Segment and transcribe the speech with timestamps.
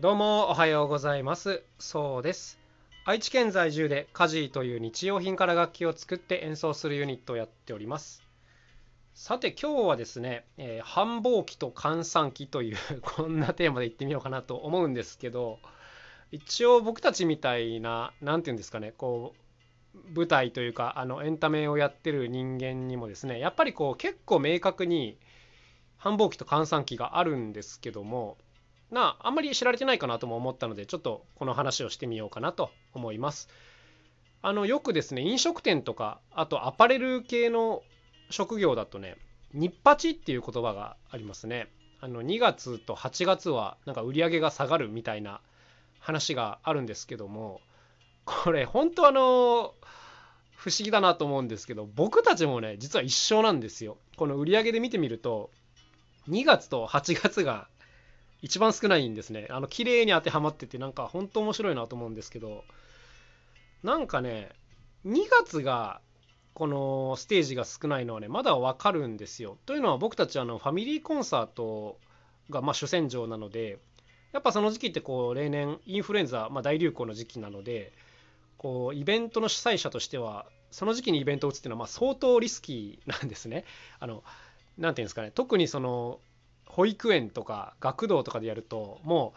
[0.00, 1.64] どうもおはようございます。
[1.80, 2.56] そうです。
[3.04, 8.22] 愛知県在住でカジーという日用品から楽器を作って演奏するユニットをやっております。
[9.12, 15.58] さて今日はですね、えー、繁忙期と閑散期というこんなテーマでいってみようかなと思うんですけど
[16.30, 19.34] 一応僕たちみたいな何て言うんですかねこ
[19.96, 25.18] う舞台というかあのエンタメをやってる人間にもですねやっぱりこう結構明確に
[25.96, 28.38] 繁忙期と閑散期があるんですけども
[28.90, 33.48] なあんまり知られてないかなとも思ったのでちょっとこの話をしてみようかなと思います。
[34.40, 37.82] あのよくですね飲食店とかあとアパレル系の
[38.30, 39.16] 職業だとね
[39.52, 41.68] 日八っていう言葉がありますね。
[42.00, 45.40] あの2月と8月はなんか売り上げが下がるみたいな
[45.98, 47.60] 話があるんですけども
[48.24, 49.74] これ本当あの
[50.54, 53.98] 不思議だなと思うんですけど僕たちもね実は一緒なんですよ。
[54.16, 55.50] この売り上げで見てみると
[56.28, 57.68] 2月と8月が
[58.42, 59.48] 一番少ないんですね。
[59.50, 62.64] あの綺麗に当てはまっててなんか本当面白いなと思うんですけど
[63.82, 64.50] なんかね
[65.06, 66.00] 2月が
[66.54, 69.58] このステージが少ないのはねまだわかるんですよ。
[69.66, 71.98] というのは僕たちあのファミリーコンサート
[72.50, 73.78] がま主戦場なので
[74.32, 77.92] やっぱその時期ってこう例年インフルエンザ、ま、大流行の時期なので
[78.56, 83.64] こうイベントの主催者としてはその時期にイベントを打つっていうのはま相当リスキーなんですね。
[84.00, 84.22] あの
[84.76, 86.20] なていうんですかね特にその
[86.68, 89.34] 保育園とか学童とかでやるとも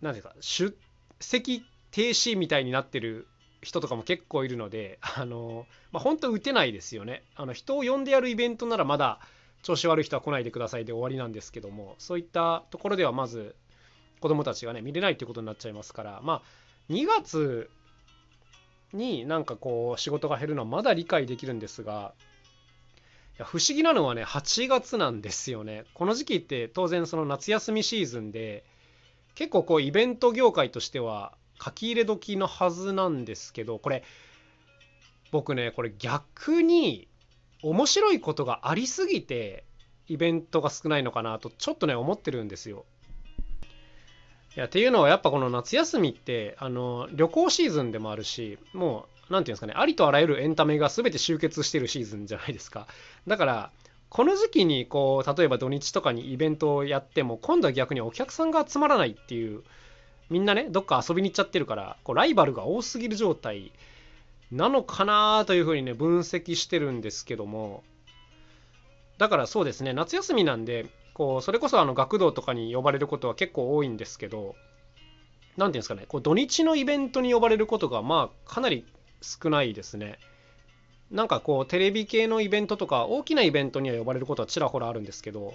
[0.00, 0.76] う何ていうか出
[1.20, 3.26] 席停止みたいになってる
[3.62, 7.22] 人とかも結構いるので あの、まあ、本当打てないですよね。
[7.36, 9.20] あの人を呼んでやるイベントならまだ
[9.62, 13.54] 調子悪い人は来ないでくださいで終わりなんですけどもそういったところではまず
[14.20, 16.42] 子どもたちがね見れないっていうことになっちゃいますからまあ
[16.90, 17.70] 2月
[18.92, 22.12] になんかこう仕事が減るのはまだ理解できるんですが
[23.42, 28.64] や不思議なのはね8月なんですよねこの時期って当然その夏休みシーズンで
[29.34, 34.02] 結構こうイベント業界としては書き入れ時のはずなんですけどこれ
[35.30, 37.08] 僕ねこれ逆に
[37.62, 39.64] 面白いことがありすぎて
[40.08, 42.84] イベントが少ないのかなとちょっとね思ってるんですよ。
[44.54, 52.86] いやっていうのはやっぱこの夏休みってあの旅行シーズンでもあるしもう何て言うんですかねありとあらゆるエンタメが全て集結してるシーズンじゃないですか。
[53.26, 53.70] だから
[54.08, 59.62] この時期にこう例えば土日とかにイベントをやっても今度は逆にお客さんが集まらないっていう
[60.28, 63.72] みんなねどっか遊びに行っちゃってるからこうライバルが多すぎる状態
[64.50, 67.82] なのかなというふうにね分析してるんですけども。
[69.16, 74.56] だからそうですね夏休みなんでこうそれこそあの学童とかに呼ばれることは結構多いんですけど
[75.56, 78.84] 何ていうんですかねこう土日のイベントに呼ばれることがまあかなり
[79.22, 80.18] 少ないですね。
[81.10, 85.54] なんかこうテレビ系のイベントとか大きなイベントには呼ばれることはちらほらあるんですけど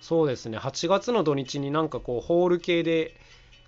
[0.00, 3.16] そうですね8月の土日になんかこうホール系で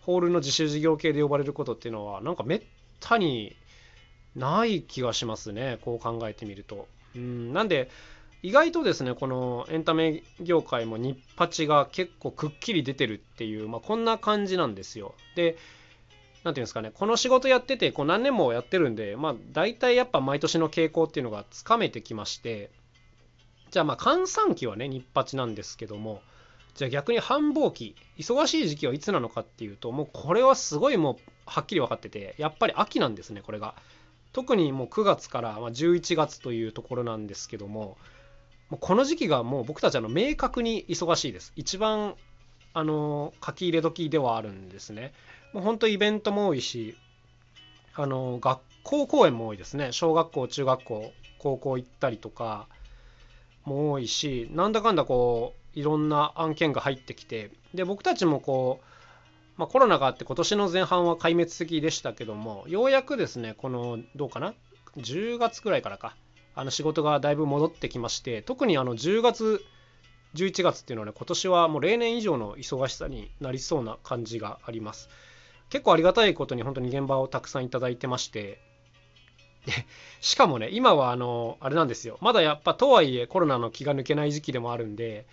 [0.02, 2.62] ホールの自主事業系で呼ばれることっていうのはなんかめっ
[3.00, 3.56] たに
[4.36, 6.86] ない気がしますねこう考えてみると。
[7.16, 7.90] うんなんで
[8.42, 15.14] 意外とですねこのエンタメ業界も日八が結構くっきり出てるっていう、まあ、こんな感じなんですよ。
[15.34, 15.56] で
[16.44, 22.70] 何ていうんですかねこの仕事やっててこう何年もやってるんでまあ大体やっぱ毎年の傾向っていうのがつかめてきまして
[23.70, 26.20] じゃあまあ閑散期はね日八なんですけども
[26.74, 31.16] じゃあ逆に繁忙期忙しい時期はいつなのかっていうともうこれはすごいもう
[31.46, 33.74] はっきり分かっててやっぱり秋なんですねこれが。
[34.34, 37.96] 特にもう9月から11月というところなんですけども
[38.80, 41.52] この時期がもう僕たちあの明確に忙しいです。
[41.54, 42.16] 一番
[42.74, 45.12] あの書き入れ時ではあるんですね。
[45.52, 46.96] もう本当イベントも多いし
[47.94, 49.92] あの学校公演も多いですね。
[49.92, 52.66] 小学校中学校高校行ったりとか
[53.64, 64.54] も多いしなんだかんだこういろんな案件が入ってきてで僕たちもこう、まあ、コロナがあって今年の前半は壊滅的でしたけどもようやくですねこのどうかな
[64.96, 66.16] ？10月くらいからか。
[66.56, 69.60] あの仕事がだいぶ戻ってきまして特にあの10月
[70.34, 75.08] 11月っていうのはね今年はもう例年以上の忙しさになりそうな感じがあります。
[75.70, 78.60] 結構ありがたいことに本当に現場をたくさんいただいてまして。
[79.66, 79.72] で
[80.20, 82.18] しかもね今はあのあれなんですよ。
[82.20, 85.26] まだやっぱとはいえコロナの気が抜けない時期でもあるんで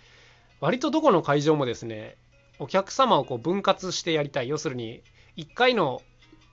[0.60, 2.16] 割とどこの会場もですね
[2.58, 4.48] お客様をこう分割してやりたい。
[4.48, 5.02] 要するに
[5.36, 6.02] 1回の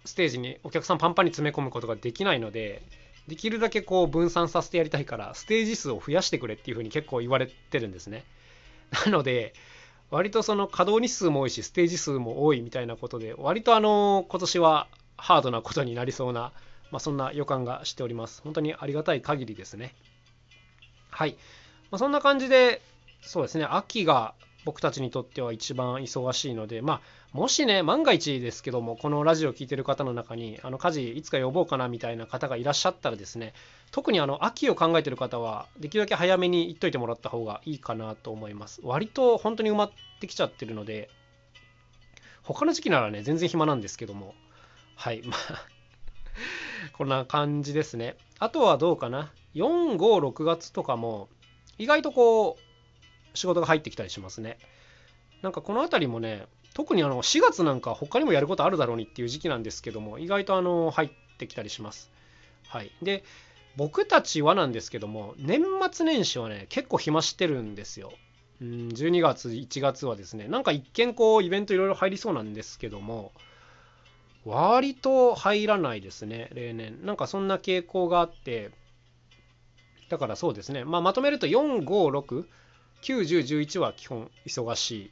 [0.05, 2.81] ステージにお客さんパンパンに詰め込むことができないので
[3.27, 8.23] できるだけこう分散させてやりたいからステージ数を増やしてくれっていうふうに結構言われてるんですね。
[9.05, 9.53] なので
[10.11, 14.87] 割とその稼働日数も多いしステージ数も多いみたいなことで割とあの今年は
[15.17, 16.51] ハードなことになりそうな、
[16.91, 18.41] まあ、そんな予感がしております。
[18.41, 19.93] 本当にありがたい限りですね。
[21.11, 21.37] はい、
[21.91, 22.81] まあ、そんな感じで
[23.21, 23.65] そうですね。
[23.65, 24.33] 秋が
[24.65, 27.01] 僕たちにとっては一番忙しいので、まあ、
[27.31, 33.53] もしね、万が一ですけども、このラジオを聴いてる方の中に、あの家事いつか呼ぼうかなみたいな方がいらっしゃったらですね、
[33.91, 38.81] 特にあの秋を考えてる方は、できるだけ早めに言っといてもらった方がいいかなと思います。
[38.83, 41.09] 割と本当に埋まってきちゃってるので、
[42.43, 44.35] 他の時期ならね、全然暇なんですけども、
[44.95, 45.65] はい、まあ
[46.97, 48.17] こんな感じですね。
[48.39, 49.31] あとはどうかな。
[49.55, 51.29] 4、5、6月とかも、
[51.77, 52.68] 意外とこう、
[53.33, 54.57] 仕事が入ってきたりしますね。
[55.41, 62.11] なんかこの辺りもね、特にあの4月なんか他にもやることあるだろうにっていう時期なんですけども、意外とあの入ってきたりします。
[62.67, 62.91] はい。
[63.01, 63.23] で、
[63.75, 65.61] 僕たちはなんですけども、年
[65.91, 68.11] 末年始はね、結構暇してるんですよ。
[68.61, 73.31] うん、12月、1月はですね、なんか一見こうイベントいろいろ入りそうなんですけども、
[74.45, 77.05] 割と入らないですね、例年。
[77.05, 78.71] なんかそんな傾向があって、
[80.09, 81.85] だからそうですね、まあ、まとめると4、5、
[82.19, 82.45] 6、
[83.01, 85.11] 9、10、11は基本忙しい。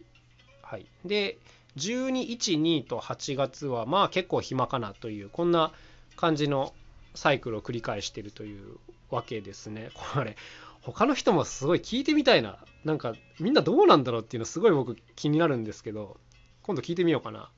[0.62, 0.86] はい。
[1.06, 1.38] で、
[1.78, 5.72] 12、1、2と8月はまあ結構暇かなという、こんな
[6.16, 6.74] 感じの
[7.16, 8.78] サイクルを繰り返してるという
[9.10, 9.92] わけですね。
[10.14, 10.36] これ、
[10.82, 12.58] 他の人もすごい聞いてみたいな。
[12.84, 16.18] なんかみんなどうなんだろうっていうのすごい僕気になるんですけど、
[16.64, 17.50] 今度聞いてみようかな。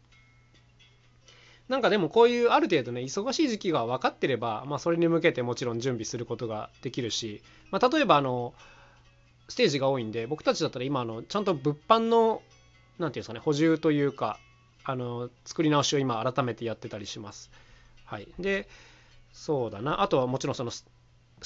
[1.70, 8.56] なんかでもこういうある程度ね忙しい時期が分かってれば、まあ、それに向けてもちろん準備することができるし、まあ、例えばあの
[9.50, 12.44] ステージが多いんで僕たちだったら今あのちゃんと物販の何て
[12.98, 14.40] 言うんですかね補充というか
[14.86, 17.52] あの作り直しを今改めてやってたりします。
[18.06, 18.68] はい、で
[19.34, 20.86] そうだなあとはもちろんそのス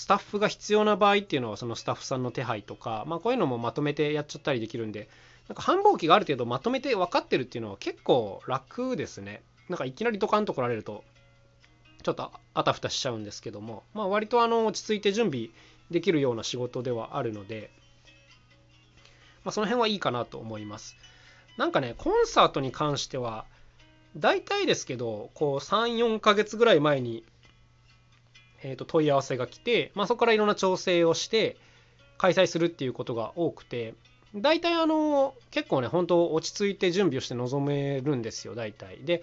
[0.08, 5.10] タッフが必要な場合っていうのはそのスタッフさんの手配とか、まあ、こういうのもまとめてやっちゃったりできるんで
[5.50, 9.44] なんか繁忙期がある程度まとめて分かってるっていうのは結構楽ですね。
[9.70, 11.04] なんかいきなりドカンと来られると
[12.04, 15.50] ちょっとあたふたしちゃうんですけども、まあ、割とあの落ち着いて準備
[15.90, 17.72] できるような仕事ではあるので、
[19.44, 20.96] まあ、その辺はいいかなと思います。
[21.58, 23.46] なんかね、コンサートに関しては、
[24.18, 27.24] 大体ですけど、こう3、4ヶ月ぐらい前に、
[28.64, 31.58] えー、と問い合わせが来て、まあ、そこからいろんな調整をして
[32.18, 33.96] 開催するっていうことが多くて、
[34.36, 38.98] 大体あの結構ね、本当落ち着いて準備をして臨めるんですよ、大体。
[39.04, 39.22] で、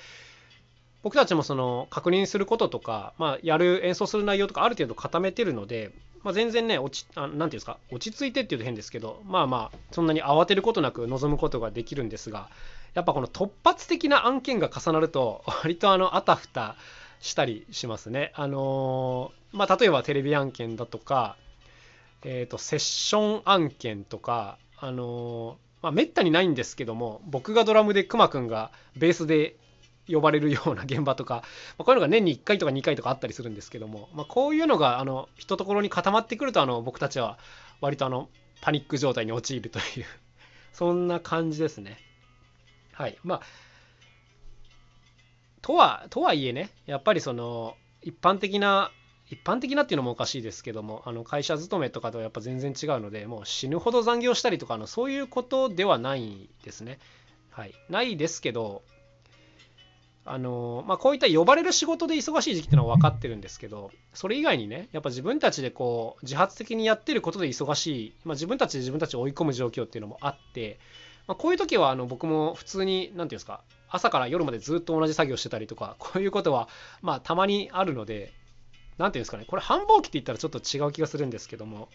[1.03, 5.93] 僕たちもその確認することとか、まあ、やる演奏する内容とかある程度固めてるので、
[6.23, 12.51] まあ、全然ね落ちあなんていうんですか落ち着いてっていうと変ですけどまあまあそんなに慌てることなく臨むことができるんですが
[12.95, 16.77] やっぱこの突発的な案件が重なると割とあのあたふた
[17.21, 18.33] したりしますね。
[18.35, 21.37] あのー、まあ、例えばテレビ案件だとか、
[22.25, 29.57] えー、とセッション案件とか、あのー、まあ、めったにないんですけども僕がドラムでくまくんがベースで
[30.09, 31.43] 呼ばれるような現場とか、
[31.79, 37.39] まあ、こういうのが年に1回とか2回とかあったりするんですけども、まあ、こういうのがあの一ところに固まってくるとあの僕たちは
[37.81, 38.29] 割とあの
[38.61, 40.05] パニック状態に陥るという
[40.73, 41.99] そんな感じですね。
[42.93, 43.43] はいまあ
[45.63, 48.91] とはとはいえねやっぱりその一般的な
[49.31, 56.99] 一般的なっていうのもおかしいですけどもあの会社勤めとかとはやっぱ全然違うのでもう死ぬほど残業したりとかあのそういうことではないですね。
[57.51, 58.83] はい、ないですけど
[60.33, 70.79] あのまあ、こういった呼ばれる仕事で忙しい時期っていうのは分かってるんですけどそれ以外にねやっぱ自分たちでこう自発的にやってることで忙しい、まあ、自分たちで自分たちを追い込む状況っていうのもあって、
[71.27, 76.69] まあ、こういう時はあの僕も普通に何て言うんですか朝から夜までずっと同じ作業してたりとかこういうことは
[77.03, 78.33] まあたまにあるので
[78.99, 81.89] 何て言うんですかねこれ繁忙期って言ったらちょっと違う気がするんですけども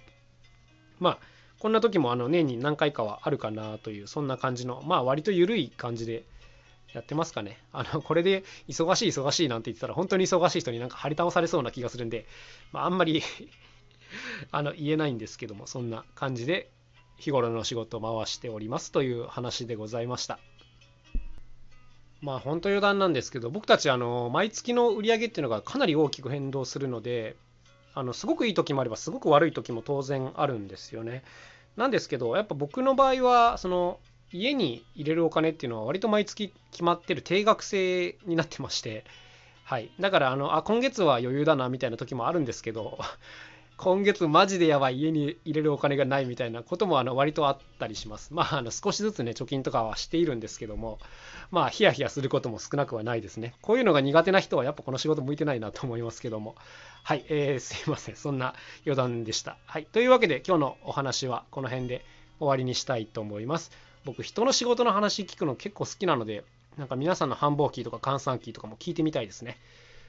[1.00, 1.20] まあ
[1.60, 6.26] こんな時もあの年に何回かはあるかなというそんな感じのまあ割と緩い感じで
[6.96, 7.58] やってますかね。
[7.74, 12.26] あの、これで忙しい忙しいなんて言ってたら本当に忙しい人になんか張り倒されそうな気がするんで、
[12.72, 13.22] まあ、あんまり
[14.52, 16.72] あの、言えないんですけども、そんな感じで
[17.18, 20.40] 日頃の仕事を回しておりますという話でございました。
[22.22, 27.36] まあ本当余談なんですけど、僕たちあの、毎月の売り上げっていうのがかなり大きく変動するので、
[27.94, 31.24] あの、すごくいい時もあれば、すごく悪い時も当然あるんですよね。
[31.76, 34.00] なんですけど、やっぱ僕の場合は、その、
[34.32, 39.06] 家に入れるお金っていうのは割と毎月決まってる定額制になってまして、
[39.66, 39.90] はい。
[40.00, 43.00] だから、あの、あ、今月は余裕だなみたいな時もあるんですけど、
[43.78, 48.32] 今月マジでやばい家に入れるお金がないみたいなこともあの割とあったりします。
[48.32, 51.00] まあ、あの少しずつね、貯金とかはしているんですけども、
[51.50, 53.56] まあ、ヒヤヒヤすることも少なくはないですね。
[53.64, 56.56] こういうのが苦手な人はやっぱこの仕事向いてないなと思いますけども。
[57.02, 58.16] はい、えー、 すいません。
[58.16, 58.54] そんな
[58.86, 59.58] 余談でした。
[59.66, 59.86] はい。
[59.86, 62.06] というわけで今日のお話はこの辺で
[62.38, 63.72] 終わりにしたいと思います。
[64.06, 66.44] 僕人の仕事の話聞くの結構好きなので
[66.78, 69.58] なんか皆さんの繁忙期とか閑散期とかも聞いてみたいですね。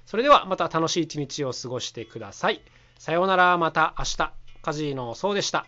[0.04, 2.60] それではまた楽しい一日を過ごしてください。
[2.98, 3.58] さようなら。
[3.58, 4.32] また明日。
[4.62, 5.66] カジーノそうでした。